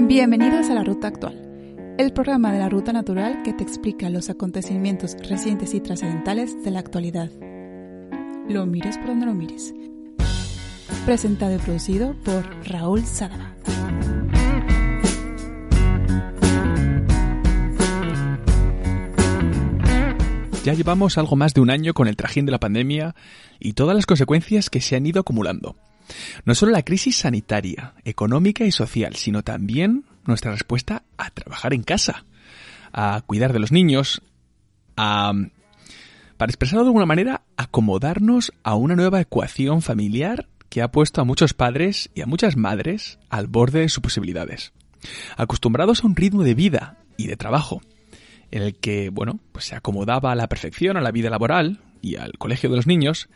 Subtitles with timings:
[0.00, 4.28] Bienvenidos a La Ruta Actual, el programa de la Ruta Natural que te explica los
[4.28, 7.30] acontecimientos recientes y trascendentales de la actualidad.
[8.48, 9.74] Lo mires por donde lo mires.
[11.06, 13.54] Presentado y producido por Raúl Sadaba.
[20.64, 23.14] Ya llevamos algo más de un año con el trajín de la pandemia
[23.60, 25.76] y todas las consecuencias que se han ido acumulando.
[26.44, 31.82] No solo la crisis sanitaria, económica y social, sino también nuestra respuesta a trabajar en
[31.82, 32.24] casa,
[32.92, 34.22] a cuidar de los niños,
[34.96, 35.32] a,
[36.36, 41.24] para expresarlo de alguna manera, acomodarnos a una nueva ecuación familiar que ha puesto a
[41.24, 44.72] muchos padres y a muchas madres al borde de sus posibilidades.
[45.36, 47.80] Acostumbrados a un ritmo de vida y de trabajo
[48.50, 52.16] en el que, bueno, pues se acomodaba a la perfección a la vida laboral y
[52.16, 53.28] al colegio de los niños,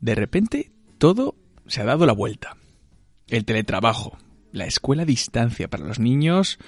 [0.00, 1.36] de repente todo
[1.66, 2.56] se ha dado la vuelta.
[3.28, 4.18] El teletrabajo,
[4.52, 6.58] la escuela a distancia para los niños,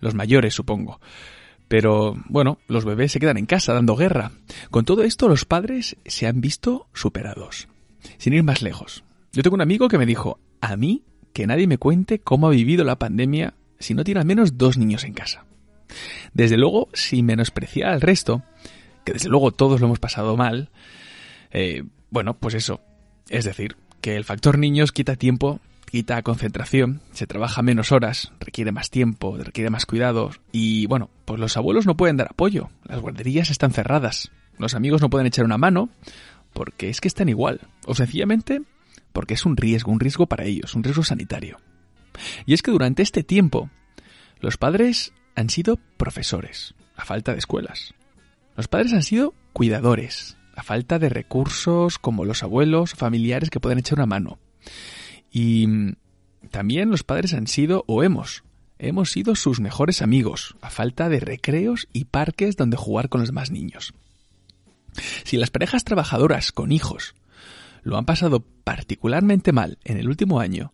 [0.00, 1.00] los mayores supongo.
[1.68, 4.32] Pero bueno, los bebés se quedan en casa dando guerra.
[4.70, 7.68] Con todo esto los padres se han visto superados.
[8.18, 9.04] Sin ir más lejos.
[9.32, 12.50] Yo tengo un amigo que me dijo, a mí que nadie me cuente cómo ha
[12.50, 15.44] vivido la pandemia si no tiene al menos dos niños en casa.
[16.32, 18.42] Desde luego, sin menospreciar al resto,
[19.04, 20.70] que desde luego todos lo hemos pasado mal,
[21.50, 22.80] eh, bueno, pues eso.
[23.28, 23.76] Es decir,
[24.06, 25.58] que el factor niños quita tiempo,
[25.90, 31.40] quita concentración, se trabaja menos horas, requiere más tiempo, requiere más cuidados y bueno, pues
[31.40, 35.44] los abuelos no pueden dar apoyo, las guarderías están cerradas, los amigos no pueden echar
[35.44, 35.88] una mano
[36.52, 38.62] porque es que están igual, o sencillamente
[39.12, 41.56] porque es un riesgo, un riesgo para ellos, un riesgo sanitario.
[42.44, 43.70] Y es que durante este tiempo
[44.38, 47.92] los padres han sido profesores, a falta de escuelas.
[48.56, 53.78] Los padres han sido cuidadores, a falta de recursos como los abuelos, familiares que pueden
[53.78, 54.38] echar una mano.
[55.30, 55.66] Y
[56.50, 58.42] también los padres han sido o hemos
[58.78, 63.32] hemos sido sus mejores amigos, a falta de recreos y parques donde jugar con los
[63.32, 63.94] más niños.
[65.24, 67.14] Si las parejas trabajadoras con hijos
[67.82, 70.72] lo han pasado particularmente mal en el último año,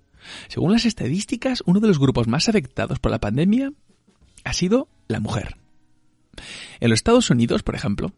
[0.49, 3.73] según las estadísticas, uno de los grupos más afectados por la pandemia
[4.45, 5.56] ha sido la mujer.
[6.81, 8.12] En los Estados Unidos, por ejemplo,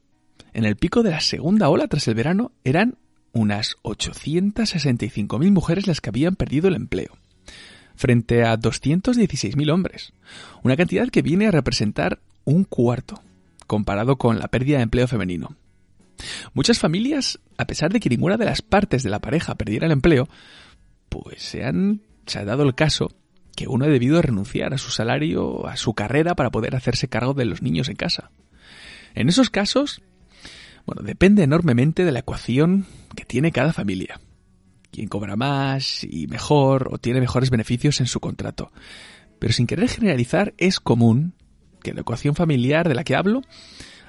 [0.55, 2.97] en el pico de la segunda ola tras el verano eran
[3.33, 7.19] unas 865.000 mujeres las que habían perdido el empleo,
[7.97, 10.13] frente a 216.000 hombres,
[10.63, 13.21] una cantidad que viene a representar un cuarto,
[13.67, 15.57] comparado con la pérdida de empleo femenino.
[16.53, 19.93] Muchas familias, a pesar de que ninguna de las partes de la pareja perdiera el
[19.93, 20.29] empleo,
[21.09, 23.13] pues se, han, se ha dado el caso
[23.57, 27.35] que uno ha debido renunciar a su salario, a su carrera para poder hacerse cargo
[27.35, 28.31] de los niños en casa.
[29.15, 30.03] En esos casos,
[30.87, 32.87] bueno, depende enormemente de la ecuación
[33.17, 34.21] que tiene cada familia.
[34.91, 38.71] Quién cobra más y mejor o tiene mejores beneficios en su contrato.
[39.39, 41.35] Pero sin querer generalizar, es común
[41.83, 43.43] que la ecuación familiar de la que hablo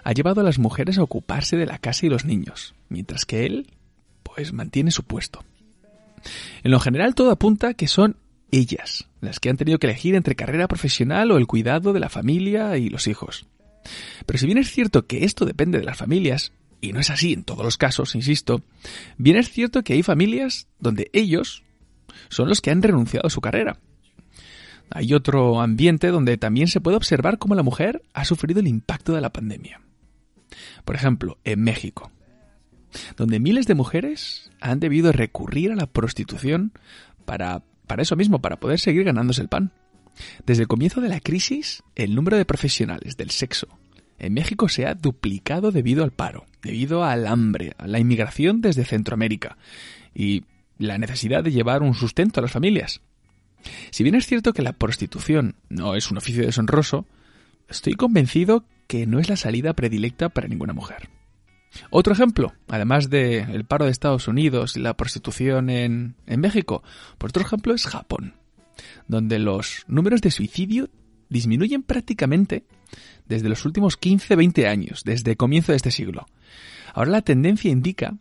[0.04, 3.46] ha llevado a las mujeres a ocuparse de la casa y los niños, mientras que
[3.46, 3.68] él,
[4.22, 5.44] pues mantiene su puesto.
[6.64, 8.18] En lo general todo apunta que son
[8.52, 12.10] ellas las que han tenido que elegir entre carrera profesional o el cuidado de la
[12.10, 13.48] familia y los hijos.
[14.26, 16.52] Pero si bien es cierto que esto depende de las familias,
[16.86, 18.62] y no es así en todos los casos, insisto,
[19.18, 21.64] bien es cierto que hay familias donde ellos
[22.30, 23.80] son los que han renunciado a su carrera.
[24.92, 29.14] Hay otro ambiente donde también se puede observar cómo la mujer ha sufrido el impacto
[29.14, 29.82] de la pandemia.
[30.86, 32.12] Por ejemplo, en México,
[33.18, 36.72] donde miles de mujeres han debido recurrir a la prostitución
[37.26, 39.72] para, para eso mismo, para poder seguir ganándose el pan.
[40.46, 43.68] Desde el comienzo de la crisis, el número de profesionales del sexo
[44.20, 48.86] en México se ha duplicado debido al paro, debido al hambre, a la inmigración desde
[48.86, 49.58] Centroamérica
[50.14, 50.44] y
[50.78, 53.02] la necesidad de llevar un sustento a las familias.
[53.92, 57.06] Si bien es cierto que la prostitución no es un oficio deshonroso,
[57.68, 61.10] estoy convencido que no es la salida predilecta para ninguna mujer.
[61.90, 66.84] Otro ejemplo, además del paro de Estados Unidos y la prostitución en, en México,
[67.18, 68.36] por otro ejemplo es Japón,
[69.08, 70.90] donde los números de suicidio
[71.30, 72.66] disminuyen prácticamente
[73.28, 76.26] desde los últimos 15-20 años, desde comienzo de este siglo.
[76.94, 78.18] Ahora la tendencia indica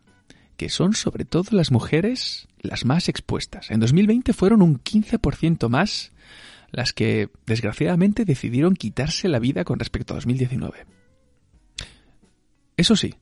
[0.57, 3.71] que son sobre todo las mujeres las más expuestas.
[3.71, 6.11] En 2020 fueron un 15% más
[6.71, 10.85] las que desgraciadamente decidieron quitarse la vida con respecto a 2019.
[12.77, 13.15] Eso sí,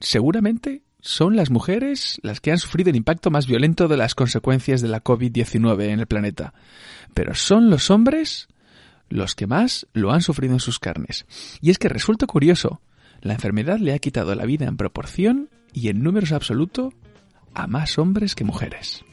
[0.00, 4.80] seguramente son las mujeres las que han sufrido el impacto más violento de las consecuencias
[4.80, 6.52] de la COVID-19 en el planeta.
[7.14, 8.48] Pero son los hombres
[9.08, 11.24] los que más lo han sufrido en sus carnes.
[11.60, 12.80] Y es que resulta curioso,
[13.20, 16.92] la enfermedad le ha quitado la vida en proporción y en números absoluto
[17.54, 19.04] a más hombres que mujeres.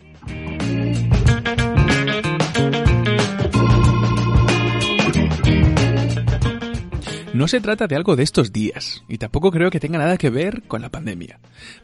[7.34, 10.30] No se trata de algo de estos días, y tampoco creo que tenga nada que
[10.30, 11.40] ver con la pandemia.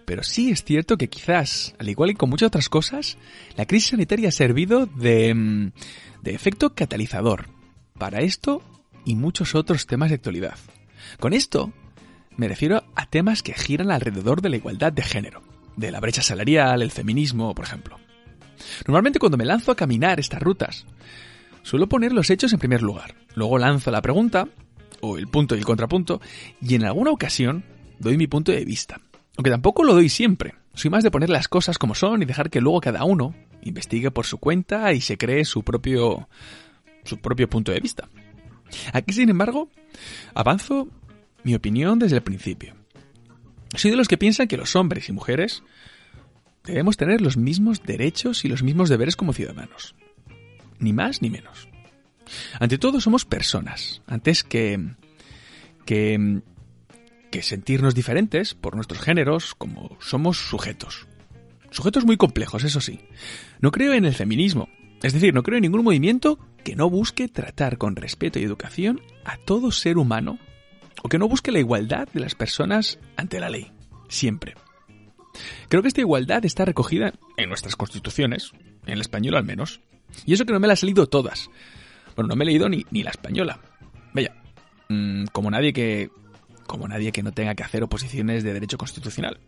[0.05, 3.17] Pero sí es cierto que quizás, al igual que con muchas otras cosas,
[3.57, 5.71] la crisis sanitaria ha servido de, mm,
[6.21, 7.47] de efecto catalizador
[7.97, 8.61] para esto
[9.05, 10.55] y muchos otros temas de actualidad.
[11.19, 11.73] Con esto
[12.37, 15.41] me refiero a temas que giran alrededor de la igualdad de género,
[15.75, 17.97] de la brecha salarial, el feminismo, por ejemplo.
[18.85, 20.85] Normalmente cuando me lanzo a caminar estas rutas,
[21.63, 23.15] suelo poner los hechos en primer lugar.
[23.33, 24.47] Luego lanzo la pregunta,
[25.01, 26.21] o el punto y el contrapunto,
[26.61, 27.63] y en alguna ocasión
[27.99, 28.99] doy mi punto de vista.
[29.37, 30.55] Aunque tampoco lo doy siempre.
[30.73, 34.11] Soy más de poner las cosas como son y dejar que luego cada uno investigue
[34.11, 36.27] por su cuenta y se cree su propio
[37.03, 38.09] su propio punto de vista.
[38.93, 39.69] Aquí, sin embargo,
[40.33, 40.87] avanzo
[41.43, 42.75] mi opinión desde el principio.
[43.75, 45.63] Soy de los que piensan que los hombres y mujeres
[46.63, 49.95] debemos tener los mismos derechos y los mismos deberes como ciudadanos.
[50.79, 51.67] Ni más ni menos.
[52.59, 54.93] Ante todo somos personas, antes que,
[55.85, 56.41] que,
[57.41, 61.07] sentirnos diferentes por nuestros géneros, como somos sujetos.
[61.71, 62.99] Sujetos muy complejos, eso sí.
[63.59, 64.69] No creo en el feminismo,
[65.01, 69.01] es decir, no creo en ningún movimiento que no busque tratar con respeto y educación
[69.23, 70.39] a todo ser humano
[71.03, 73.71] o que no busque la igualdad de las personas ante la ley.
[74.09, 74.55] Siempre.
[75.69, 78.51] Creo que esta igualdad está recogida en nuestras constituciones,
[78.85, 79.81] en el español al menos.
[80.25, 81.49] Y eso que no me las he leído todas.
[82.19, 83.61] Bueno, no me he leído ni, ni la española.
[84.11, 84.35] Vaya,
[84.89, 86.09] mm, como nadie que.
[86.67, 89.39] como nadie que no tenga que hacer oposiciones de derecho constitucional.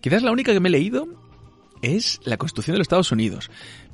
[0.00, 1.08] Quizás la única que me he leído
[1.82, 3.50] es la Constitución de los Estados Unidos.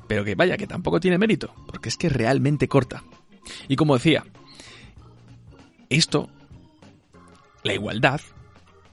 [0.07, 3.03] Pero que vaya, que tampoco tiene mérito, porque es que es realmente corta.
[3.67, 4.23] Y como decía,
[5.89, 6.29] esto
[7.63, 8.21] la igualdad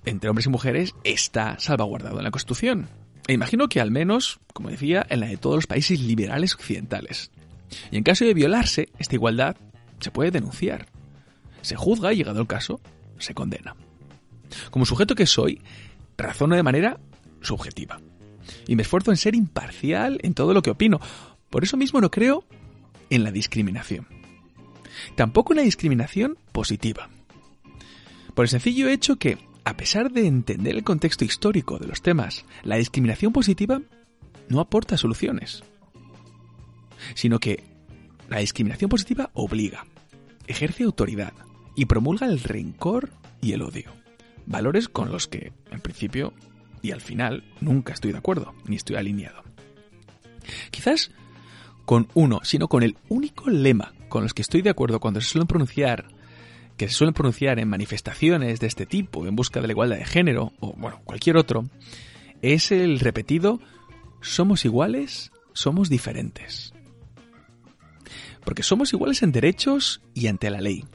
[0.07, 2.89] entre hombres y mujeres está salvaguardado en la Constitución.
[3.27, 7.31] E imagino que al menos, como decía, en la de todos los países liberales occidentales.
[7.91, 9.57] Y en caso de violarse esta igualdad,
[10.01, 10.87] se puede denunciar.
[11.63, 12.81] Se juzga y llegado el caso,
[13.19, 13.77] se condena.
[14.71, 15.61] Como sujeto que soy,
[16.17, 16.99] razono de manera
[17.41, 18.01] subjetiva.
[18.67, 21.01] Y me esfuerzo en ser imparcial en todo lo que opino.
[21.51, 22.45] Por eso mismo no creo
[23.11, 24.07] en la discriminación.
[25.17, 27.09] Tampoco en la discriminación positiva.
[28.35, 32.45] Por el sencillo hecho que, a pesar de entender el contexto histórico de los temas,
[32.63, 33.83] la discriminación positiva
[34.49, 35.63] no aporta soluciones,
[37.15, 37.65] sino que
[38.29, 39.87] la discriminación positiva obliga,
[40.47, 41.33] ejerce autoridad
[41.75, 43.11] y promulga el rencor
[43.41, 43.93] y el odio,
[44.47, 46.33] valores con los que, en principio
[46.83, 49.43] y al final, nunca estoy de acuerdo, ni estoy alineado.
[50.71, 51.11] Quizás
[51.85, 55.29] con uno, sino con el único lema con los que estoy de acuerdo cuando se
[55.29, 56.07] suelen pronunciar
[56.77, 60.05] que se suelen pronunciar en manifestaciones de este tipo en busca de la igualdad de
[60.05, 61.65] género o bueno, cualquier otro,
[62.41, 63.61] es el repetido
[64.21, 66.73] somos iguales, somos diferentes.
[68.49, 70.87] Porque somos iguales en derechos y ante la ley,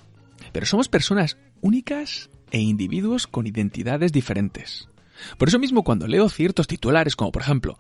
[0.54, 4.90] pero somos personas únicas e individuos con identidades diferentes.
[5.38, 7.78] Por eso mismo cuando leo ciertos titulares como por ejemplo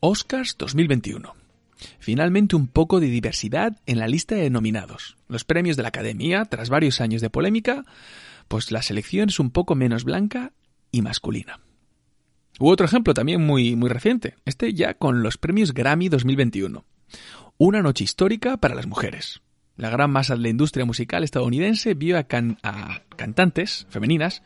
[0.00, 1.34] Oscars 2021,
[1.98, 5.18] Finalmente un poco de diversidad en la lista de nominados.
[5.28, 7.84] Los premios de la Academia, tras varios años de polémica,
[8.48, 10.54] pues la selección es un poco menos blanca
[10.90, 11.60] y masculina.
[12.58, 16.86] U otro ejemplo también muy, muy reciente, este ya con los premios Grammy 2021.
[17.66, 19.40] Una noche histórica para las mujeres.
[19.76, 22.26] La gran masa de la industria musical estadounidense vio a,
[22.62, 24.42] a cantantes femeninas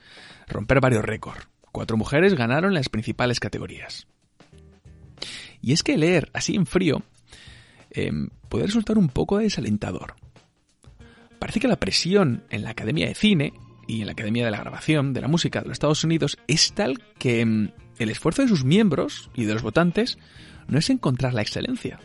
[0.47, 1.49] romper varios récords.
[1.73, 4.07] Cuatro mujeres ganaron las principales categorías.
[5.61, 7.03] Y es que leer así en frío
[7.91, 10.15] Em, puede resultar un poco desalentador.
[11.39, 13.53] Parece que la presión en la Academia de Cine
[13.87, 16.73] y en la Academia de la Grabación de la Música de los Estados Unidos es
[16.73, 20.19] tal que em, el esfuerzo de sus miembros y de los votantes
[20.67, 21.99] no es encontrar la excelencia,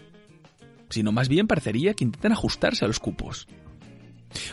[0.93, 3.47] sino más bien parecería que intentan ajustarse a los cupos.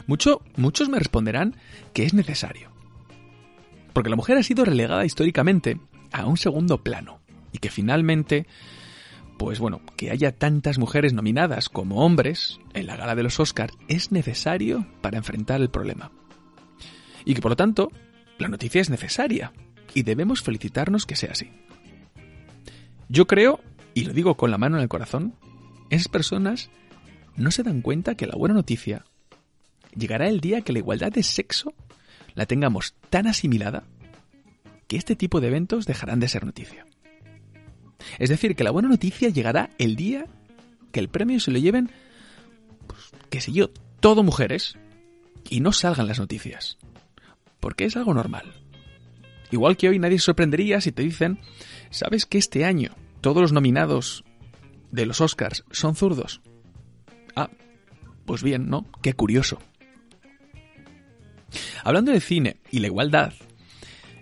[0.06, 1.56] Mucho, muchos me responderán
[1.92, 2.70] que es necesario,
[3.92, 5.78] porque la mujer ha sido relegada históricamente
[6.12, 7.20] a un segundo plano
[7.52, 8.46] y que finalmente
[9.40, 13.72] pues bueno, que haya tantas mujeres nominadas como hombres en la gala de los Oscars
[13.88, 16.12] es necesario para enfrentar el problema.
[17.24, 17.90] Y que por lo tanto,
[18.36, 19.54] la noticia es necesaria
[19.94, 21.50] y debemos felicitarnos que sea así.
[23.08, 23.60] Yo creo,
[23.94, 25.34] y lo digo con la mano en el corazón,
[25.90, 26.70] esas personas
[27.36, 29.04] no se dan cuenta que la buena noticia
[29.96, 31.74] llegará el día que la igualdad de sexo
[32.34, 33.84] la tengamos tan asimilada
[34.86, 36.86] que este tipo de eventos dejarán de ser noticia.
[38.18, 40.26] Es decir, que la buena noticia llegará el día
[40.92, 41.90] que el premio se lo lleven,
[42.86, 43.70] pues, qué sé yo,
[44.00, 44.76] todo mujeres
[45.48, 46.78] y no salgan las noticias.
[47.60, 48.52] Porque es algo normal.
[49.50, 51.40] Igual que hoy nadie se sorprendería si te dicen,
[51.90, 54.24] ¿sabes que este año todos los nominados
[54.90, 56.40] de los Oscars son zurdos?
[57.36, 57.50] Ah,
[58.24, 58.86] pues bien, ¿no?
[59.02, 59.58] Qué curioso.
[61.84, 63.32] Hablando de cine y la igualdad,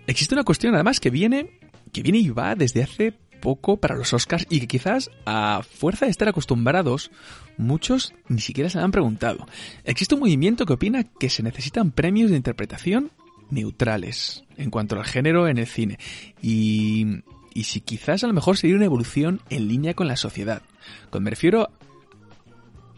[0.07, 1.59] existe una cuestión además que viene,
[1.91, 6.05] que viene y va desde hace poco para los Oscars y que quizás a fuerza
[6.05, 7.11] de estar acostumbrados
[7.57, 9.45] muchos ni siquiera se han preguntado.
[9.83, 13.11] Existe un movimiento que opina que se necesitan premios de interpretación
[13.49, 15.97] neutrales en cuanto al género en el cine
[16.41, 17.23] y,
[17.53, 20.61] y si quizás a lo mejor sería una evolución en línea con la sociedad.
[21.09, 21.69] Cuando me refiero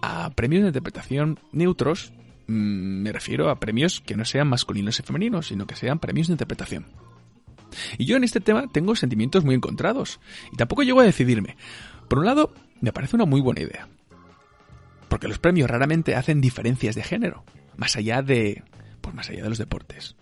[0.01, 2.12] a premios de interpretación neutros,
[2.48, 6.27] mm, me refiero a premios que no sean masculinos y femeninos, sino que sean premios
[6.27, 6.86] de interpretación.
[7.98, 10.20] Y yo en este tema tengo sentimientos muy encontrados,
[10.51, 11.55] y tampoco llego a decidirme.
[12.10, 13.88] Por un lado, me parece una muy buena idea,
[15.08, 17.46] porque los premios raramente hacen diferencias de género,
[17.77, 18.63] más allá de,
[19.00, 20.15] pues más allá de los deportes,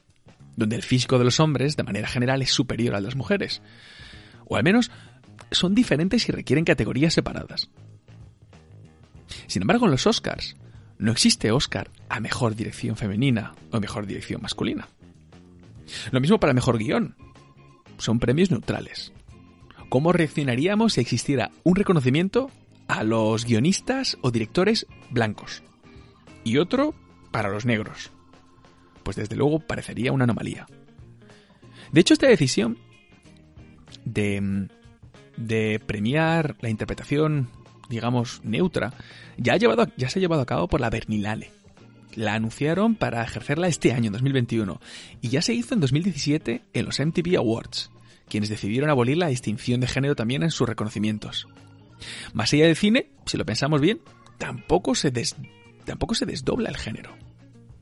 [0.56, 3.62] donde el físico de los hombres, de manera general, es superior al de las mujeres,
[4.50, 4.92] o al menos
[5.52, 7.70] son diferentes y requieren categorías separadas.
[9.48, 10.58] Sin embargo, en los Oscars
[10.98, 14.90] no existe Oscar a mejor dirección femenina o mejor dirección masculina.
[16.12, 17.16] Lo mismo para mejor guion.
[17.98, 19.12] Son premios neutrales.
[19.90, 22.52] ¿Cómo reaccionaríamos si existiera un reconocimiento
[22.88, 25.64] a los guionistas o directores blancos
[26.44, 26.94] y otro
[27.32, 28.12] para los negros?
[29.04, 30.68] Pues desde luego parecería una anomalía.
[31.92, 32.78] De hecho, esta decisión
[34.14, 34.68] de,
[35.38, 37.50] de premiar la interpretación
[37.90, 38.94] digamos, neutra,
[39.38, 41.52] ya, ha llevado, ya se ha llevado a cabo por la Bernilale.
[42.16, 44.80] La anunciaron para ejercerla este año, en 2021,
[45.22, 47.92] y ya se hizo en 2017 en los MTV Awards,
[48.30, 51.48] quienes decidieron abolir la distinción de género también en sus reconocimientos.
[52.34, 54.00] Más allá del cine, si lo pensamos bien,
[54.38, 55.12] tampoco se,
[55.86, 57.16] tampoco se desdobla el género.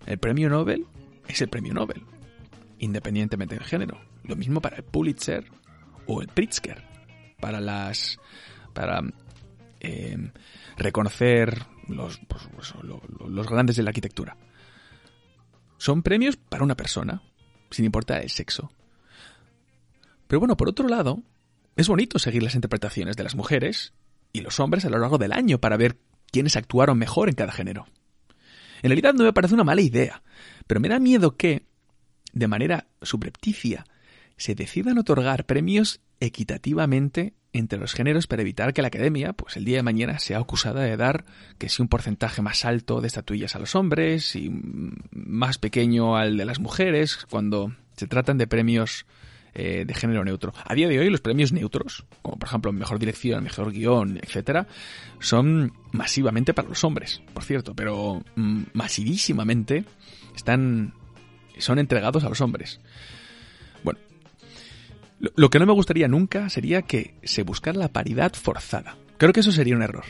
[0.06, 0.86] El premio Nobel
[1.28, 2.02] es el premio Nobel,
[2.80, 4.00] independientemente del género.
[4.24, 5.46] Lo mismo para el Pulitzer
[6.08, 6.84] o el Pritzker,
[7.40, 8.18] para las
[8.74, 9.02] para
[9.80, 10.32] Em,
[10.78, 12.74] reconocer los, pues, pues,
[13.28, 14.36] los grandes de la arquitectura.
[15.78, 17.22] Son premios para una persona,
[17.70, 18.72] sin importar el sexo.
[20.28, 21.22] Pero bueno, por otro lado,
[21.76, 23.94] es bonito seguir las interpretaciones de las mujeres
[24.34, 25.98] y los hombres a lo largo del año para ver
[26.32, 27.86] quiénes actuaron mejor en cada género.
[28.82, 30.24] En realidad no me parece una mala idea,
[30.66, 31.68] pero me da miedo que,
[32.34, 33.86] de manera subrepticia,
[34.38, 39.66] se decidan otorgar premios equitativamente entre los géneros para evitar que la academia, pues el
[39.66, 41.26] día de mañana, sea acusada de dar
[41.58, 44.52] que si un porcentaje más alto de estatuillas a los hombres y
[45.12, 49.06] más pequeño al de las mujeres, cuando se tratan de premios
[49.54, 50.54] eh, de género neutro.
[50.66, 54.68] A día de hoy los premios neutros, como por ejemplo mejor dirección, mejor guion, etcétera,
[55.20, 59.84] son masivamente para los hombres, por cierto, pero mm, masivísimamente
[60.36, 60.94] están
[61.58, 62.80] son entregados a los hombres.
[65.20, 68.98] Lo que no me gustaría nunca sería que se buscara la paridad forzada.
[69.18, 70.06] Creo que eso sería un error.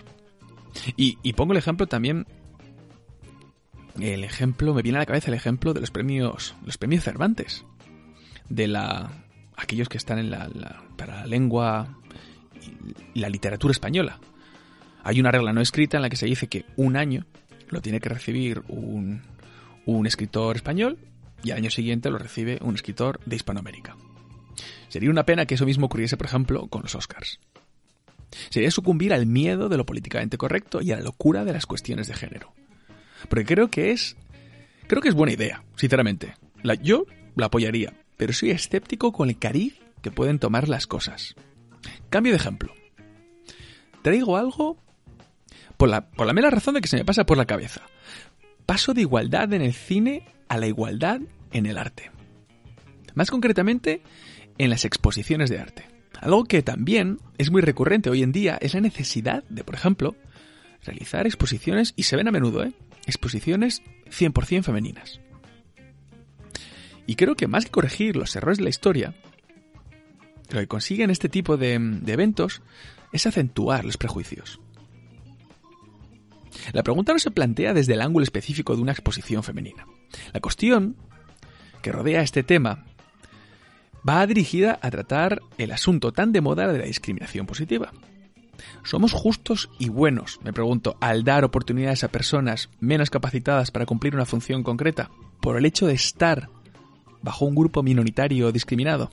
[0.95, 2.27] Y, pongo el ejemplo también.
[3.99, 6.55] El ejemplo, me viene a la cabeza el ejemplo de los premios.
[6.65, 7.65] Los premios Cervantes.
[8.49, 9.11] De la.
[9.55, 10.49] aquellos que están en la,
[10.97, 11.97] para la lengua
[13.13, 14.19] y la literatura española.
[15.03, 17.25] Hay una regla no escrita en la que se dice que un año
[17.69, 19.21] lo tiene que recibir un,
[19.85, 20.97] un escritor español
[21.43, 23.95] y al año siguiente lo recibe un escritor de Hispanoamérica.
[24.89, 27.39] Sería una pena que eso mismo ocurriese, por ejemplo, con los Oscars.
[28.49, 32.07] Sería sucumbir al miedo de lo políticamente correcto y a la locura de las cuestiones
[32.07, 32.53] de género.
[33.29, 34.15] Porque creo que es.
[34.87, 36.35] Creo que es buena idea, sinceramente.
[36.81, 41.35] Yo la apoyaría, pero soy escéptico con el cariz que pueden tomar las cosas.
[42.09, 42.73] Cambio de ejemplo.
[44.01, 44.77] Traigo algo
[45.75, 47.81] por la mera razón de que se me pasa por la cabeza.
[48.65, 52.11] Paso de igualdad en el cine a la igualdad en el arte.
[53.13, 54.01] Más concretamente,
[54.57, 55.85] en las exposiciones de arte.
[56.19, 60.15] Algo que también es muy recurrente hoy en día es la necesidad de, por ejemplo,
[60.83, 62.73] realizar exposiciones, y se ven a menudo, ¿eh?
[63.05, 65.19] exposiciones 100% femeninas.
[67.05, 69.15] Y creo que más que corregir los errores de la historia,
[70.49, 72.61] lo que consiguen este tipo de, de eventos
[73.11, 74.59] es acentuar los prejuicios.
[76.73, 79.85] La pregunta no se plantea desde el ángulo específico de una exposición femenina.
[80.33, 80.95] La cuestión
[81.81, 82.85] que rodea este tema
[84.07, 87.91] va dirigida a tratar el asunto tan de moda de la discriminación positiva.
[88.83, 94.15] ¿Somos justos y buenos, me pregunto, al dar oportunidades a personas menos capacitadas para cumplir
[94.15, 95.11] una función concreta
[95.41, 96.49] por el hecho de estar
[97.21, 99.11] bajo un grupo minoritario discriminado?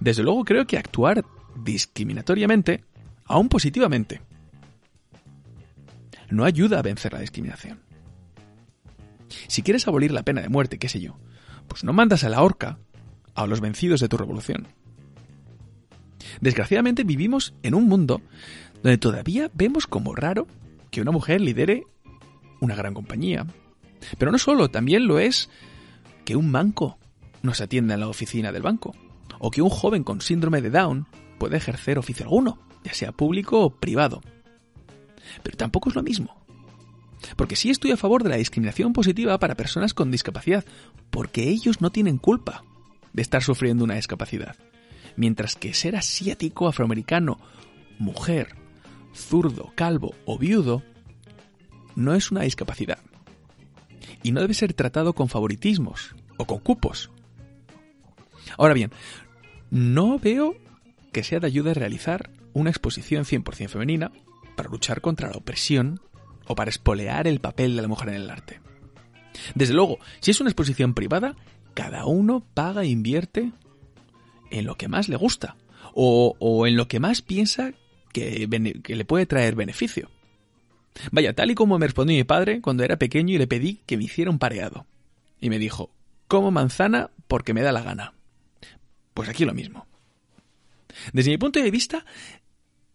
[0.00, 1.24] Desde luego creo que actuar
[1.56, 2.84] discriminatoriamente,
[3.24, 4.22] aún positivamente,
[6.30, 7.80] no ayuda a vencer la discriminación.
[9.46, 11.18] Si quieres abolir la pena de muerte, qué sé yo,
[11.68, 12.78] pues no mandas a la horca
[13.38, 14.66] a los vencidos de tu revolución.
[16.40, 18.20] Desgraciadamente vivimos en un mundo
[18.82, 20.48] donde todavía vemos como raro
[20.90, 21.86] que una mujer lidere
[22.60, 23.46] una gran compañía,
[24.18, 25.50] Pero no solo, también lo es
[26.24, 26.98] que un banco
[27.42, 28.94] nos atienda en la oficina del banco,
[29.38, 31.06] o que un joven con síndrome de Down
[31.38, 34.20] puede ejercer oficio alguno, ya sea público o privado.
[35.42, 36.36] Pero tampoco es lo mismo.
[37.36, 40.64] Porque sí estoy a favor de la discriminación positiva para personas con discapacidad,
[41.10, 42.64] porque ellos no tienen culpa
[43.18, 44.54] de estar sufriendo una discapacidad.
[45.16, 47.40] Mientras que ser asiático, afroamericano,
[47.98, 48.54] mujer,
[49.12, 50.84] zurdo, calvo o viudo
[51.96, 53.00] no es una discapacidad.
[54.22, 57.10] Y no debe ser tratado con favoritismos o con cupos.
[58.56, 58.92] Ahora bien,
[59.68, 60.54] no veo
[61.10, 64.12] que sea de ayuda realizar una exposición 100% femenina
[64.54, 66.00] para luchar contra la opresión
[66.46, 68.60] o para espolear el papel de la mujer en el arte.
[69.56, 71.34] Desde luego, si es una exposición privada,
[71.78, 73.52] cada uno paga e invierte
[74.50, 75.54] en lo que más le gusta
[75.94, 77.72] o, en lo que más piensa
[78.12, 78.48] que,
[78.82, 80.10] que le puede traer beneficio.
[81.12, 83.96] Vaya, tal y como me respondió mi padre cuando era pequeño y le pedí que
[83.96, 84.86] me hiciera un pareado.
[85.40, 85.92] Y me dijo,
[86.26, 88.12] como manzana porque me da la gana.
[89.14, 89.86] Pues aquí lo mismo.
[91.12, 92.04] Desde mi punto de vista,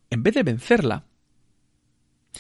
[0.10, 1.06] en vez de vencerla,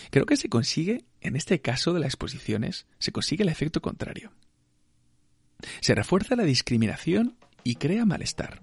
[0.09, 4.33] creo que se consigue, en este caso de las exposiciones, se consigue el efecto contrario.
[5.81, 8.61] Se refuerza la discriminación y crea malestar.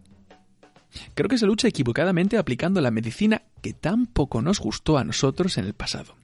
[1.15, 5.57] Creo que se lucha equivocadamente aplicando la medicina que tan poco nos gustó a nosotros
[5.59, 6.17] en el pasado.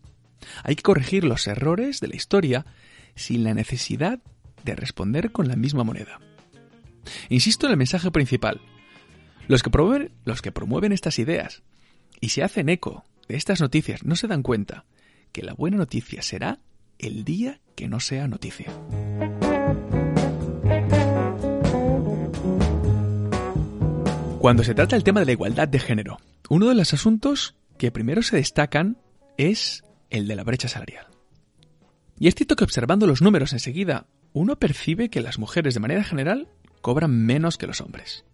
[0.64, 2.66] Hay que corregir los errores de la historia
[3.14, 4.20] sin la necesidad
[4.64, 6.20] de responder con la misma moneda.
[7.28, 8.60] Insisto en el mensaje principal.
[9.48, 11.62] Los que, promueven, los que promueven estas ideas
[12.20, 14.84] y se hacen eco de estas noticias no se dan cuenta
[15.32, 16.58] que la buena noticia será
[16.98, 18.72] el día que no sea noticia.
[24.46, 26.18] Cuando se trata del tema de la igualdad de género,
[26.50, 28.96] uno de los asuntos que primero se destacan
[29.36, 31.08] es el de la brecha salarial.
[32.20, 36.04] Y es cierto que observando los números enseguida, uno percibe que las mujeres de manera
[36.04, 36.46] general
[36.80, 38.24] cobran menos que los hombres.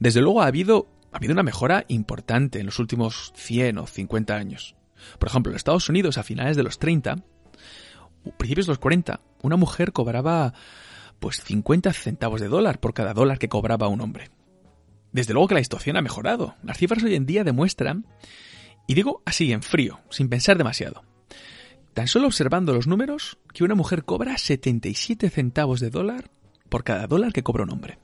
[0.00, 4.34] Desde luego ha habido, ha habido una mejora importante en los últimos 100 o 50
[4.34, 4.74] años.
[5.20, 7.22] Por ejemplo, en Estados Unidos, a finales de los 30,
[8.36, 10.54] principios de los 40, una mujer cobraba
[11.20, 14.33] pues 50 centavos de dólar por cada dólar que cobraba un hombre.
[15.14, 16.56] Desde luego que la situación ha mejorado.
[16.64, 18.04] Las cifras hoy en día demuestran,
[18.88, 21.04] y digo así en frío, sin pensar demasiado,
[21.94, 26.32] tan solo observando los números, que una mujer cobra 77 centavos de dólar
[26.68, 28.00] por cada dólar que cobra un hombre.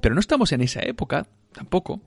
[0.00, 2.02] Pero no estamos en esa época, tampoco,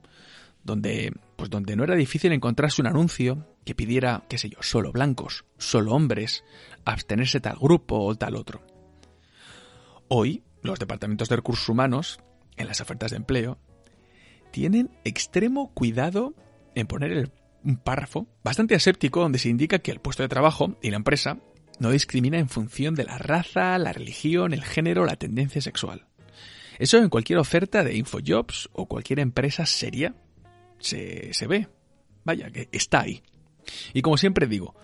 [0.66, 4.92] donde, pues donde no era difícil encontrarse un anuncio que pidiera, qué sé yo, solo
[4.92, 6.44] blancos, solo hombres,
[6.84, 8.62] abstenerse tal grupo o tal otro.
[10.10, 12.20] Hoy, los departamentos de recursos humanos,
[12.58, 13.60] en las ofertas de empleo,
[14.52, 16.34] tienen extremo cuidado
[16.76, 17.32] en poner
[17.64, 21.38] un párrafo bastante aséptico donde se indica que el puesto de trabajo y la empresa
[21.80, 26.08] no discrimina en función de la raza, la religión, el género la tendencia sexual.
[26.80, 30.16] Eso en cualquier oferta de InfoJobs o cualquier empresa seria
[30.80, 31.68] se, se ve.
[32.24, 33.24] Vaya, que está ahí.
[33.94, 34.76] Y como siempre digo,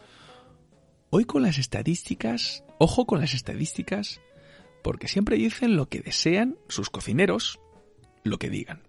[1.09, 4.21] hoy con las estadísticas, ojo con las estadísticas,
[4.81, 7.59] porque siempre dicen lo que desean sus cocineros,
[8.23, 8.81] lo que digan.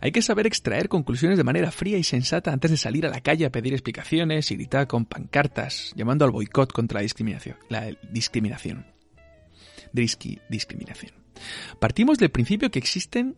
[0.00, 3.20] Hay que saber extraer conclusiones de manera fría y sensata antes de salir a la
[3.20, 7.56] calle a pedir explicaciones y gritar con pancartas, llamando al boicot contra la discriminación.
[7.68, 8.86] La discriminación.
[9.92, 11.12] discriminación.
[11.80, 13.36] Partimos del principio que existen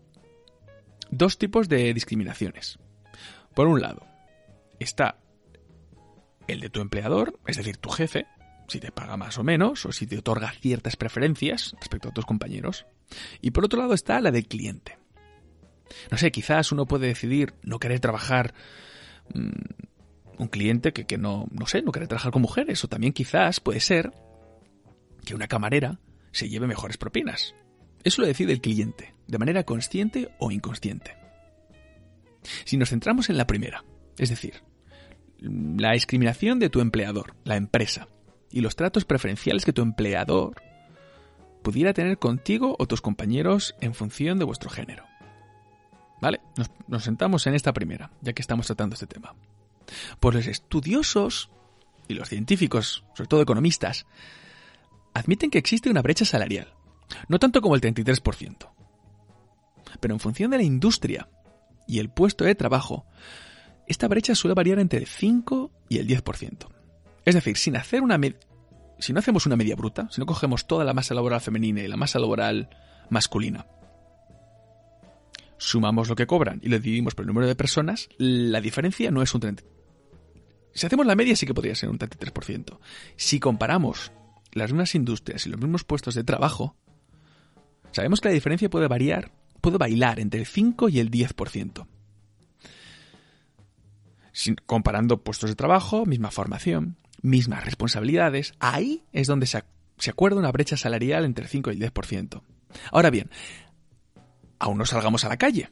[1.10, 2.78] dos tipos de discriminaciones.
[3.54, 4.06] Por un lado,
[4.78, 5.18] está
[6.46, 8.26] el de tu empleador, es decir, tu jefe,
[8.68, 12.26] si te paga más o menos, o si te otorga ciertas preferencias respecto a tus
[12.26, 12.86] compañeros.
[13.40, 14.98] Y por otro lado está la del cliente.
[16.10, 18.54] No sé, quizás uno puede decidir no querer trabajar
[19.34, 22.82] mm, un cliente que, no, no sé, no quiere trabajar con mujeres.
[22.84, 24.12] O también quizás puede ser
[25.24, 25.98] que una camarera
[26.32, 27.54] se lleve mejores propinas.
[28.04, 31.16] Eso lo decide el cliente, de manera consciente o inconsciente.
[32.64, 33.84] Si nos centramos en la primera,
[34.16, 34.62] es decir,
[35.40, 38.08] la discriminación de tu empleador, la empresa,
[38.50, 40.62] y los tratos preferenciales que tu empleador
[41.62, 45.04] pudiera tener contigo o tus compañeros en función de vuestro género.
[46.20, 46.40] ¿Vale?
[46.88, 49.34] Nos, sentamos en esta primera, ya que estamos tratando este tema.
[50.20, 51.50] Pues los estudiosos
[52.08, 54.06] y los científicos, sobre todo economistas,
[55.14, 56.74] admiten que existe una brecha salarial,
[57.28, 58.70] no tanto como el 33%,
[60.00, 61.28] pero en función de la industria
[61.86, 63.06] y el puesto de trabajo,
[63.86, 66.68] esta brecha suele variar entre el 5 y el 10%.
[67.24, 68.18] Es decir, sin hacer una
[68.98, 71.88] si no hacemos una media bruta, si no cogemos toda la masa laboral femenina y
[71.88, 72.68] la masa laboral
[73.10, 73.66] masculina,
[75.58, 79.22] sumamos lo que cobran y lo dividimos por el número de personas, la diferencia no
[79.22, 79.62] es un 30.
[80.74, 82.78] Si hacemos la media sí que podría ser un 33%.
[83.16, 84.12] Si comparamos
[84.52, 86.76] las mismas industrias y los mismos puestos de trabajo,
[87.92, 91.86] sabemos que la diferencia puede variar, puede bailar entre el 5 y el 10%.
[94.66, 99.62] comparando puestos de trabajo, misma formación, mismas responsabilidades, ahí es donde se,
[99.98, 102.42] se acuerda una brecha salarial entre el 5 y el 10%.
[102.92, 103.30] Ahora bien,
[104.58, 105.70] aún no salgamos a la calle.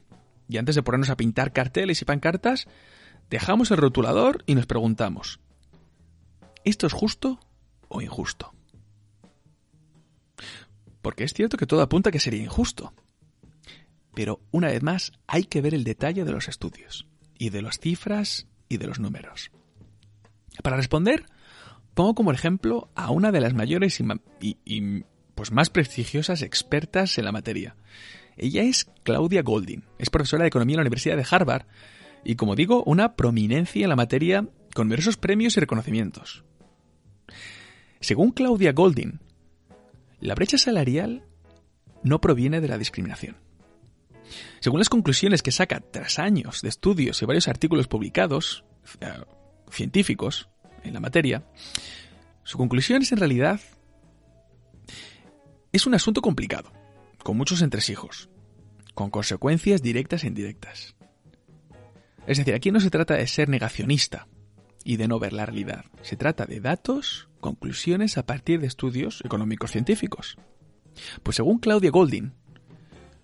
[0.49, 2.67] Y antes de ponernos a pintar carteles y pancartas,
[3.29, 5.39] dejamos el rotulador y nos preguntamos,
[6.63, 7.39] ¿esto es justo
[7.89, 8.53] o injusto?
[11.01, 12.93] Porque es cierto que todo apunta a que sería injusto.
[14.13, 17.07] Pero, una vez más, hay que ver el detalle de los estudios,
[17.37, 19.51] y de las cifras y de los números.
[20.63, 21.25] Para responder,
[21.97, 23.99] pongo como ejemplo a una de las mayores
[24.39, 27.75] y, pues más prestigiosas expertas en la materia.
[28.37, 31.65] Ella es Claudia Goldin, es profesora de economía en la Universidad de Harvard
[32.23, 36.43] y, como digo, una prominencia en la materia con numerosos premios y reconocimientos.
[37.99, 39.19] Según Claudia Goldin,
[40.19, 41.23] la brecha salarial
[42.03, 43.37] no proviene de la discriminación.
[44.59, 48.65] Según las conclusiones que saca tras años de estudios y varios artículos publicados,
[49.01, 49.07] eh,
[49.71, 50.47] científicos,
[50.87, 51.43] en la materia,
[52.43, 53.59] su conclusión es en realidad
[55.71, 56.71] es un asunto complicado,
[57.23, 58.29] con muchos entresijos,
[58.93, 60.95] con consecuencias directas e indirectas.
[62.25, 64.27] Es decir, aquí no se trata de ser negacionista
[64.83, 69.21] y de no ver la realidad, se trata de datos, conclusiones a partir de estudios
[69.23, 70.37] económicos científicos.
[71.23, 72.33] Pues según Claudia Goldin,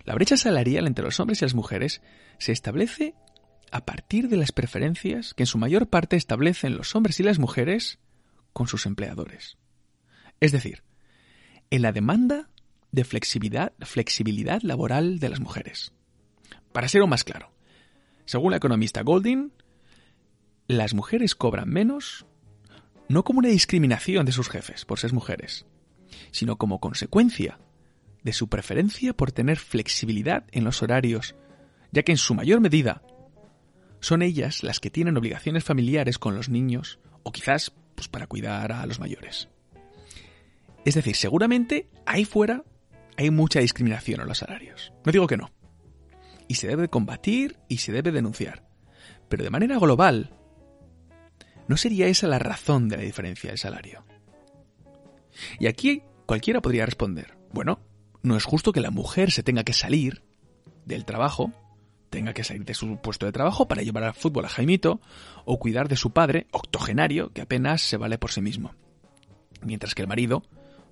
[0.06, 2.02] la brecha salarial entre los hombres y las mujeres
[2.38, 3.16] se establece
[3.74, 7.40] a partir de las preferencias que en su mayor parte establecen los hombres y las
[7.40, 7.98] mujeres
[8.54, 9.58] con sus empleadores.
[10.40, 10.84] Es decir,
[11.72, 12.52] en la demanda
[12.92, 13.74] de flexibilidad,
[14.62, 15.92] laboral de las mujeres.
[16.72, 17.52] Para ser más claro,
[18.26, 19.52] según la economista Golding,
[20.68, 22.28] las mujeres cobran menos
[23.10, 25.66] no como una discriminación de sus jefes por ser mujeres,
[26.30, 27.58] sino como consecuencia
[28.22, 31.34] de su preferencia por tener flexibilidad en los horarios,
[31.92, 33.02] ya que en su mayor medida
[34.04, 38.74] son ellas las que tienen obligaciones familiares con los niños o quizás pues, para cuidar
[38.74, 39.48] a los mayores.
[40.84, 42.66] Es decir, seguramente ahí fuera
[43.16, 44.92] hay mucha discriminación en los salarios.
[45.06, 45.52] No digo que no.
[46.50, 48.68] Y se debe combatir y se debe denunciar.
[49.30, 50.32] Pero de manera global,
[51.70, 54.04] ¿no sería esa la razón de la diferencia del salario?
[55.60, 57.80] Y aquí cualquiera podría responder, bueno,
[58.22, 60.24] no es justo que la mujer se tenga que salir
[60.84, 61.54] del trabajo,
[62.14, 65.02] tenga que salir de su puesto de trabajo para llevar al fútbol a Jaimito
[65.46, 68.76] o cuidar de su padre, octogenario, que apenas se vale por sí mismo.
[69.64, 70.44] Mientras que el marido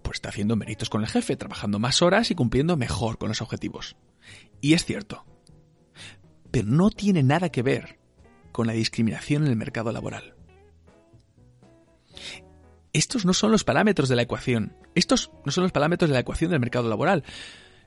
[0.01, 3.43] pues está haciendo méritos con el jefe, trabajando más horas y cumpliendo mejor con los
[3.43, 3.95] objetivos.
[4.61, 5.23] Y es cierto.
[6.49, 7.99] Pero no tiene nada que ver
[8.51, 10.33] con la discriminación en el mercado laboral.
[12.93, 14.75] Estos no son los parámetros de la ecuación.
[14.95, 17.23] Estos no son los parámetros de la ecuación del mercado laboral.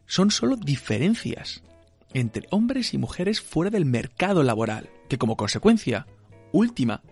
[0.07, 1.65] Son solo diferencias
[2.15, 6.07] entre hombres y mujeres fuera del mercado laboral, que como consecuencia
[6.53, 7.03] última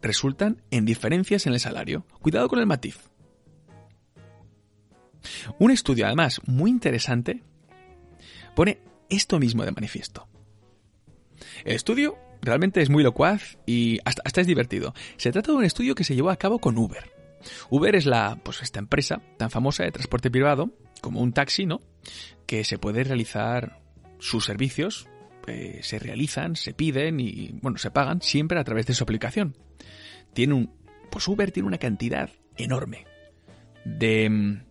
[0.00, 2.06] resultan en diferencias en el salario.
[2.20, 3.10] Cuidado con el matiz.
[5.58, 7.42] Un estudio, además, muy interesante,
[8.54, 8.78] pone
[9.10, 10.28] esto mismo de manifiesto.
[11.64, 14.94] El estudio realmente es muy locuaz y hasta, es divertido.
[15.16, 17.12] Se trata de un estudio que se llevó a cabo con Uber.
[17.70, 20.70] Uber es la, pues esta empresa tan famosa de transporte privado,
[21.00, 21.80] como un taxi, ¿no?
[22.46, 23.80] Que se puede realizar
[24.18, 25.08] sus servicios,
[25.46, 29.56] eh, se realizan, se piden y, bueno, se pagan siempre a través de su aplicación.
[30.34, 30.72] Tiene un,
[31.10, 33.06] pues Uber tiene una cantidad enorme
[33.84, 34.62] de, mm,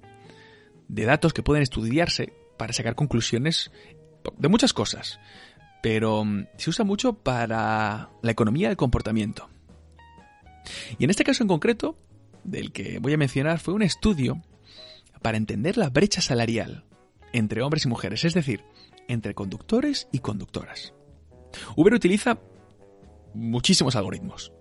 [0.88, 3.72] de datos que pueden estudiarse para sacar conclusiones
[4.38, 5.20] de muchas cosas,
[5.82, 9.50] pero mm, se usa mucho para la economía del comportamiento.
[11.00, 11.98] Y en este caso en concreto,
[12.44, 14.42] del que voy a mencionar, fue un estudio
[15.22, 16.86] para entender la brecha salarial
[17.34, 18.64] entre hombres y mujeres, es decir,
[19.08, 20.94] entre conductores y conductoras.
[21.76, 22.40] Uber utiliza
[23.34, 24.52] muchísimos algoritmos,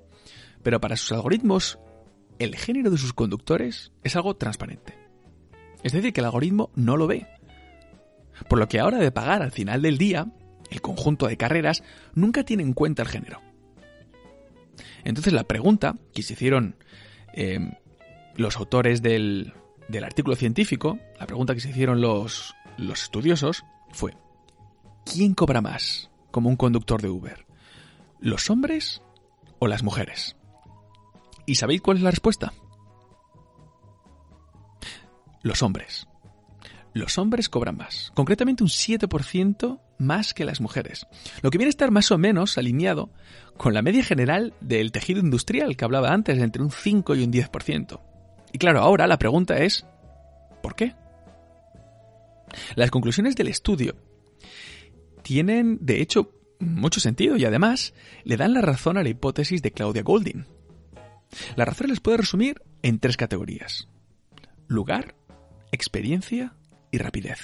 [0.63, 1.79] pero para sus algoritmos,
[2.39, 4.95] el género de sus conductores es algo transparente.
[5.83, 7.27] Es decir, que el algoritmo no lo ve.
[8.49, 10.27] Por lo que ahora de pagar al final del día,
[10.71, 11.83] el conjunto de carreras
[12.15, 13.41] nunca tiene en cuenta el género.
[15.05, 16.77] Entonces la pregunta que se hicieron
[17.33, 17.73] em,
[18.35, 19.55] los autores del,
[20.03, 24.15] artículo científico, la pregunta que se hicieron los, los estudiosos fue,
[25.11, 27.47] ¿quién cobra más como un conductor de Uber?
[28.21, 29.01] ¿Los hombres
[29.59, 30.37] o las mujeres?
[31.47, 32.53] ¿Y sabéis cuál es la respuesta?
[35.47, 36.09] los hombres.
[36.92, 41.07] los hombres cobran más, concretamente un 7% más que las mujeres,
[41.42, 43.11] lo que viene a estar más o menos alineado
[43.57, 47.33] con la media general del tejido industrial que hablaba antes, entre un 5 y un
[47.33, 48.01] 10%.
[48.53, 49.87] Y claro, ahora la pregunta es,
[50.62, 50.95] ¿por qué?
[52.75, 53.97] Las conclusiones del estudio
[55.27, 59.73] tienen, de hecho, mucho sentido y además le dan la razón a la hipótesis de
[59.73, 60.47] Claudia Golding.
[61.57, 63.89] La razón las puede resumir en tres categorías.
[64.69, 65.17] Lugar,
[65.73, 66.55] experiencia
[66.93, 67.41] y rapidez.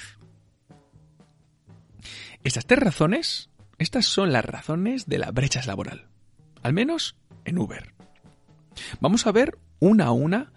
[2.45, 6.07] Estas tres razones, estas son las razones de la brecha laboral,
[6.63, 7.95] al menos en Uber.
[9.01, 10.53] Vamos a ver una a una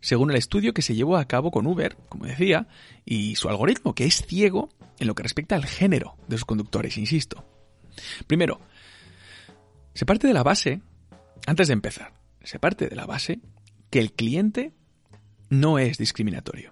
[0.00, 2.68] según el estudio que se llevó a cabo con Uber, como decía,
[3.04, 6.96] y su algoritmo, que es ciego en lo que respecta al género de sus conductores,
[6.96, 7.44] insisto.
[8.26, 8.60] Primero,
[9.94, 10.80] se parte de la base,
[11.46, 13.40] antes de empezar, se parte de la base
[13.90, 14.72] que el cliente
[15.48, 16.70] no es discriminatorio.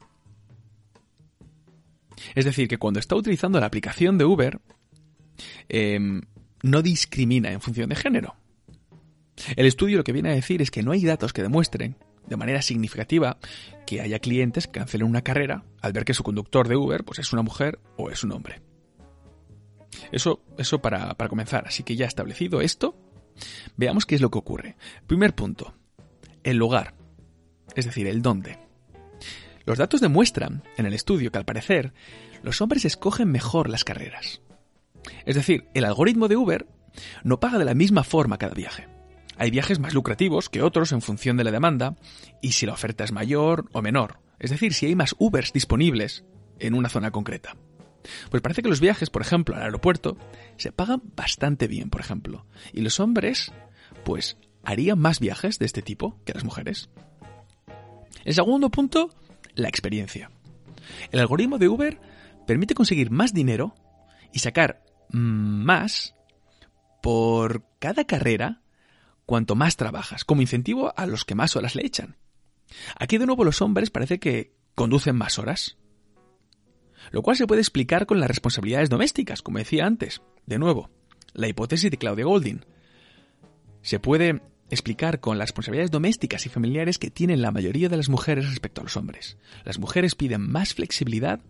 [2.35, 4.61] Es decir, que cuando está utilizando la aplicación de Uber,
[5.69, 6.23] em,
[6.63, 8.37] no discrimina en función de género.
[9.57, 11.97] El estudio lo que viene a decir es que no hay datos que demuestren
[12.29, 13.39] de manera significativa
[13.87, 17.19] que haya clientes que cancelen una carrera al ver que su conductor de Uber pues,
[17.19, 18.61] es una mujer o es un hombre.
[20.13, 21.67] Eso, eso para, para comenzar.
[21.67, 22.97] Así que ya establecido esto,
[23.77, 24.77] veamos qué es lo que ocurre.
[25.07, 25.75] Primer punto,
[26.43, 26.95] el lugar,
[27.75, 28.59] es decir, el dónde.
[29.65, 31.93] Los datos demuestran en el estudio que al parecer
[32.43, 34.41] los hombres escogen mejor las carreras.
[35.27, 36.67] Es decir, el algoritmo de Uber
[37.23, 38.98] no paga de la misma forma cada viaje.
[39.39, 41.97] Hay viajes más lucrativos que otros en función de la demanda
[42.43, 44.21] y si la oferta es mayor o menor.
[44.39, 46.25] Es decir, si hay más Ubers disponibles
[46.59, 47.57] en una zona concreta.
[48.31, 50.17] Pues parece que los viajes, por ejemplo, al aeropuerto,
[50.57, 52.47] se pagan bastante bien, por ejemplo.
[52.73, 53.53] Y los hombres,
[54.05, 56.91] pues, harían más viajes de este tipo que las mujeres.
[58.25, 59.11] El segundo punto
[59.55, 60.31] la experiencia.
[61.11, 62.01] El algoritmo de Uber
[62.47, 63.75] permite conseguir más dinero
[64.33, 66.15] y sacar más
[67.03, 68.63] por cada carrera
[69.29, 72.17] cuanto más trabajas, como incentivo a los que más horas le echan.
[72.99, 75.77] Aquí de nuevo los hombres parece que conducen más horas.
[77.11, 80.23] Lo cual se puede explicar con las responsabilidades domésticas, como decía antes.
[80.47, 80.89] De nuevo,
[81.35, 82.65] la hipótesis de Claudia Golding.
[83.83, 88.09] Se puede explicar con las responsabilidades domésticas y familiares que tienen la mayoría de las
[88.09, 89.37] mujeres respecto a los hombres.
[89.63, 91.41] Las mujeres piden más flexibilidad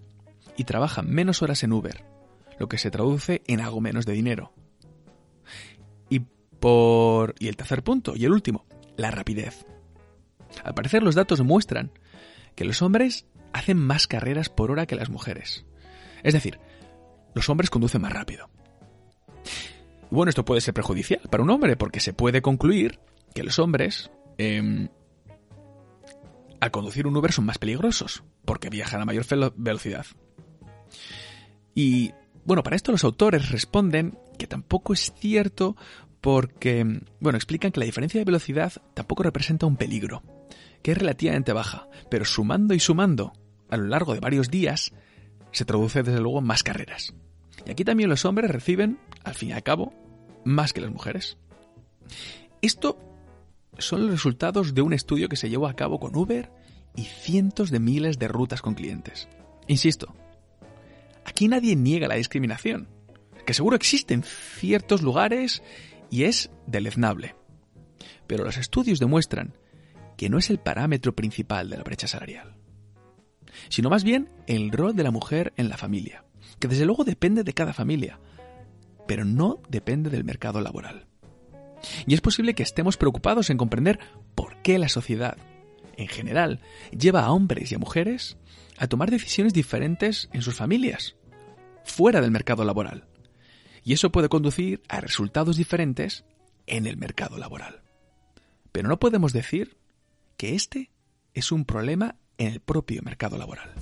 [0.56, 2.04] y trabajan menos horas en Uber,
[2.58, 4.52] lo que se traduce en algo menos de dinero.
[6.58, 8.66] Y por y el tercer punto y el último,
[8.96, 9.64] la rapidez.
[10.64, 11.92] Al parecer los datos muestran
[12.54, 15.64] que los hombres hacen más carreras por hora que las mujeres.
[16.22, 16.58] Es decir,
[17.34, 18.50] los hombres conducen más rápido.
[20.10, 22.98] Bueno, esto puede ser perjudicial para un hombre porque se puede concluir
[23.34, 24.88] que los hombres, em,
[26.60, 30.06] al conducir un Uber, son más peligrosos porque viajan a mayor velocidad.
[31.74, 32.12] Y
[32.44, 35.76] bueno, para esto los autores responden que tampoco es cierto
[36.20, 36.84] porque,
[37.20, 40.22] bueno, explican que la diferencia de velocidad tampoco representa un peligro,
[40.82, 43.32] que es relativamente baja, pero sumando y sumando
[43.68, 44.92] a lo largo de varios días,
[45.52, 47.14] se traduce desde luego en más carreras.
[47.66, 49.92] Y aquí también los hombres reciben, al fin y al cabo,
[50.44, 51.38] más que las mujeres.
[52.62, 52.98] Esto
[53.78, 56.50] son los resultados de un estudio que se llevó a cabo con Uber
[56.96, 59.28] y cientos de miles de rutas con clientes.
[59.66, 60.14] Insisto,
[61.24, 62.88] aquí nadie niega la discriminación,
[63.46, 65.62] que seguro existe en ciertos lugares
[66.10, 67.34] y es deleznable.
[68.26, 69.54] Pero los estudios demuestran
[70.16, 72.56] que no es el parámetro principal de la brecha salarial,
[73.68, 76.24] sino más bien el rol de la mujer en la familia,
[76.58, 78.18] que desde luego depende de cada familia,
[79.06, 81.06] pero no depende del mercado laboral.
[82.06, 83.98] Y es posible que estemos preocupados en comprender
[84.34, 85.36] por qué la sociedad,
[85.96, 88.36] en general, lleva a hombres y a mujeres
[88.76, 91.16] a tomar decisiones diferentes en sus familias,
[91.84, 93.07] fuera del mercado laboral.
[93.88, 96.26] Y eso puede conducir a resultados diferentes
[96.66, 97.80] en el mercado laboral.
[98.70, 99.78] Pero no podemos decir
[100.36, 100.90] que este
[101.32, 103.72] es un problema en el propio mercado laboral.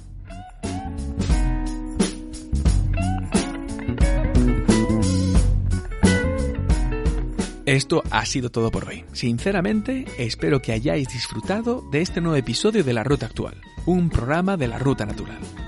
[7.64, 9.04] Esto ha sido todo por hoy.
[9.10, 14.56] Sinceramente, espero que hayáis disfrutado de este nuevo episodio de La Ruta Actual, un programa
[14.56, 15.65] de la Ruta Natural.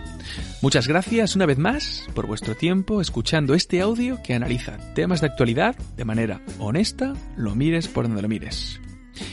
[0.60, 5.28] Muchas gracias una vez más por vuestro tiempo escuchando este audio que analiza temas de
[5.28, 8.80] actualidad de manera honesta, lo mires por donde lo mires.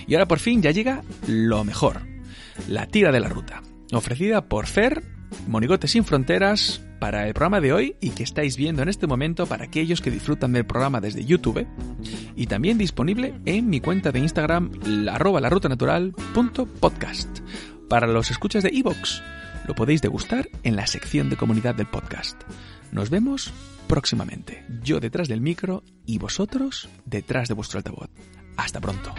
[0.05, 2.01] Y ahora por fin ya llega lo mejor,
[2.67, 5.03] la tira de la ruta, ofrecida por Fer,
[5.47, 9.47] Monigote sin Fronteras, para el programa de hoy y que estáis viendo en este momento
[9.47, 11.67] para aquellos que disfrutan del programa desde YouTube
[12.35, 16.13] y también disponible en mi cuenta de Instagram la ruta natural
[16.79, 17.39] podcast.
[17.89, 19.21] Para los escuchas de Evox
[19.67, 22.41] Lo podéis degustar en la sección de comunidad del podcast.
[22.91, 23.51] Nos vemos
[23.87, 28.09] próximamente, yo detrás del micro y vosotros detrás de vuestro altavoz.
[28.57, 29.13] Hasta pronto.